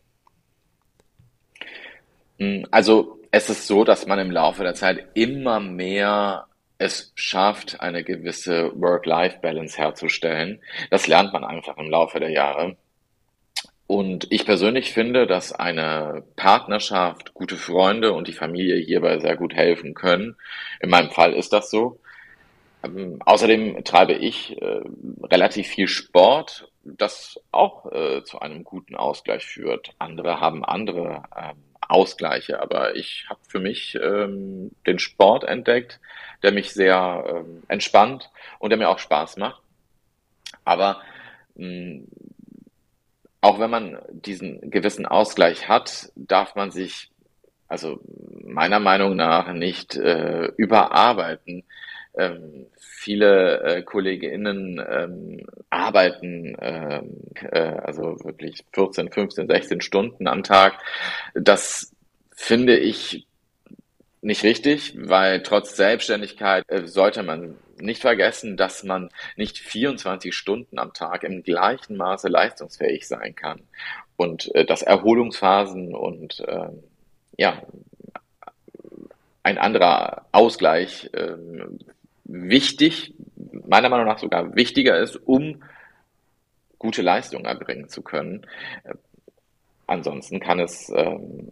[2.38, 6.46] Hm, also es ist so, dass man im Laufe der Zeit immer mehr
[6.78, 10.60] es schafft, eine gewisse Work-Life-Balance herzustellen.
[10.90, 12.76] Das lernt man einfach im Laufe der Jahre.
[13.86, 19.54] Und ich persönlich finde, dass eine Partnerschaft, gute Freunde und die Familie hierbei sehr gut
[19.54, 20.36] helfen können.
[20.80, 22.00] In meinem Fall ist das so.
[22.82, 24.80] Ähm, außerdem treibe ich äh,
[25.22, 29.94] relativ viel Sport, das auch äh, zu einem guten Ausgleich führt.
[29.98, 32.60] Andere haben andere ähm, Ausgleiche.
[32.60, 36.00] Aber ich habe für mich ähm, den Sport entdeckt,
[36.42, 39.62] der mich sehr ähm, entspannt und der mir auch Spaß macht.
[40.64, 41.02] Aber
[41.56, 42.06] mh, hm,
[43.44, 47.10] auch wenn man diesen gewissen Ausgleich hat, darf man sich
[47.68, 48.00] also
[48.42, 51.62] meiner Meinung nach nicht äh, überarbeiten.
[52.16, 60.42] Ähm, viele äh, KollegInnen ähm, arbeiten ähm, äh, also wirklich 14, 15, 16 Stunden am
[60.42, 60.78] Tag.
[61.34, 61.94] Das
[62.34, 63.26] finde ich
[64.24, 70.78] nicht richtig, weil trotz Selbstständigkeit äh, sollte man nicht vergessen, dass man nicht 24 Stunden
[70.78, 73.62] am Tag im gleichen Maße leistungsfähig sein kann
[74.16, 76.68] und äh, dass Erholungsphasen und äh,
[77.36, 77.62] ja
[79.42, 81.36] ein anderer Ausgleich äh,
[82.24, 83.12] wichtig,
[83.66, 85.62] meiner Meinung nach sogar wichtiger ist, um
[86.78, 88.46] gute Leistungen erbringen zu können.
[88.84, 88.94] Äh,
[89.86, 91.50] ansonsten kann es ähm,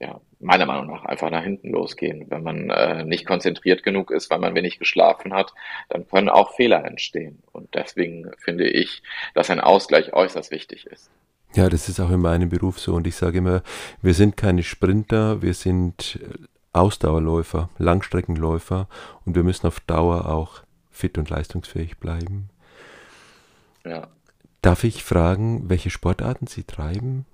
[0.00, 2.26] ja, meiner Meinung nach einfach nach hinten losgehen.
[2.28, 5.54] Wenn man äh, nicht konzentriert genug ist, weil man wenig geschlafen hat,
[5.88, 7.42] dann können auch Fehler entstehen.
[7.52, 9.02] Und deswegen finde ich,
[9.34, 11.10] dass ein Ausgleich äußerst wichtig ist.
[11.54, 12.94] Ja, das ist auch in meinem Beruf so.
[12.94, 13.62] Und ich sage immer,
[14.02, 16.20] wir sind keine Sprinter, wir sind
[16.72, 18.88] Ausdauerläufer, Langstreckenläufer
[19.24, 22.50] und wir müssen auf Dauer auch fit und leistungsfähig bleiben.
[23.84, 24.08] Ja.
[24.60, 27.24] Darf ich fragen, welche Sportarten Sie treiben?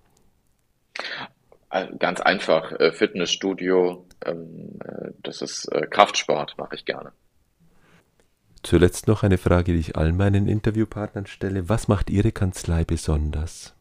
[1.72, 7.12] Äh, ganz einfach, äh, Fitnessstudio, ähm, äh, das ist Kraftsport, mache ich gerne.
[8.62, 11.68] Zuletzt noch eine Frage, die ich all meinen Interviewpartnern stelle.
[11.70, 13.74] Was macht Ihre Kanzlei besonders?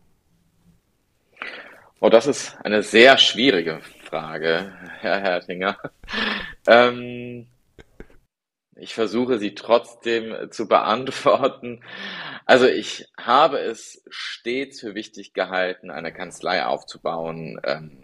[1.99, 4.71] Oh, das ist eine sehr schwierige Frage,
[5.01, 5.77] Herr Hertinger.
[6.67, 7.45] Ähm,
[8.75, 11.81] ich versuche sie trotzdem zu beantworten.
[12.45, 17.97] Also ich habe es stets für wichtig gehalten, eine Kanzlei aufzubauen, ähm,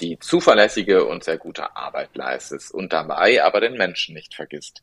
[0.00, 4.82] die zuverlässige und sehr gute Arbeit leistet und dabei aber den Menschen nicht vergisst.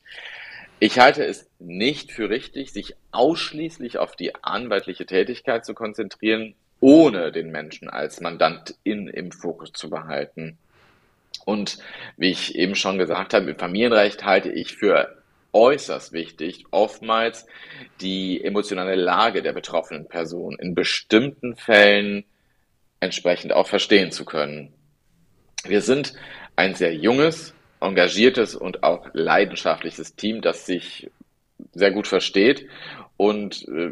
[0.79, 7.31] Ich halte es nicht für richtig, sich ausschließlich auf die anwaltliche Tätigkeit zu konzentrieren, ohne
[7.31, 10.57] den Menschen als Mandantin im Fokus zu behalten.
[11.45, 11.77] Und
[12.17, 17.45] wie ich eben schon gesagt habe, im Familienrecht halte ich für äußerst wichtig, oftmals
[18.01, 22.25] die emotionale Lage der betroffenen Person in bestimmten Fällen
[22.99, 24.73] entsprechend auch verstehen zu können.
[25.63, 26.13] Wir sind
[26.55, 31.09] ein sehr junges, engagiertes und auch leidenschaftliches Team, das sich
[31.73, 32.67] sehr gut versteht
[33.17, 33.91] und äh,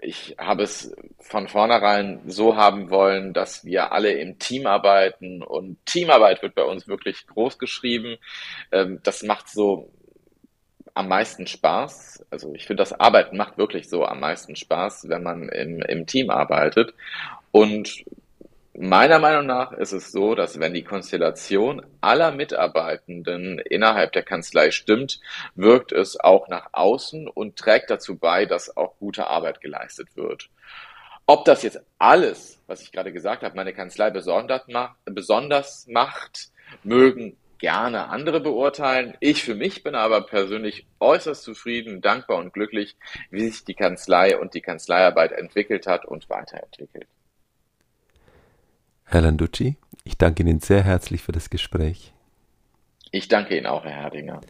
[0.00, 5.84] ich habe es von vornherein so haben wollen, dass wir alle im Team arbeiten und
[5.86, 8.16] Teamarbeit wird bei uns wirklich groß geschrieben.
[8.70, 9.90] Ähm, das macht so
[10.94, 12.26] am meisten Spaß.
[12.30, 16.06] Also ich finde, das Arbeiten macht wirklich so am meisten Spaß, wenn man im, im
[16.06, 16.94] Team arbeitet.
[17.52, 18.04] Und
[18.80, 24.70] meiner Meinung nach ist es so, dass wenn die Konstellation aller Mitarbeitenden innerhalb der Kanzlei
[24.70, 25.20] stimmt,
[25.54, 30.48] wirkt es auch nach außen und trägt dazu bei, dass auch gute Arbeit geleistet wird.
[31.26, 36.48] Ob das jetzt alles, was ich gerade gesagt habe, meine Kanzlei besonders macht,
[36.84, 39.14] mögen gerne andere beurteilen.
[39.20, 42.96] Ich für mich bin aber persönlich äußerst zufrieden, dankbar und glücklich,
[43.30, 47.08] wie sich die Kanzlei und die Kanzleiarbeit entwickelt hat und weiterentwickelt.
[49.10, 52.12] Herr Landucci, ich danke Ihnen sehr herzlich für das Gespräch.
[53.10, 54.42] Ich danke Ihnen auch, Herr Herdinger.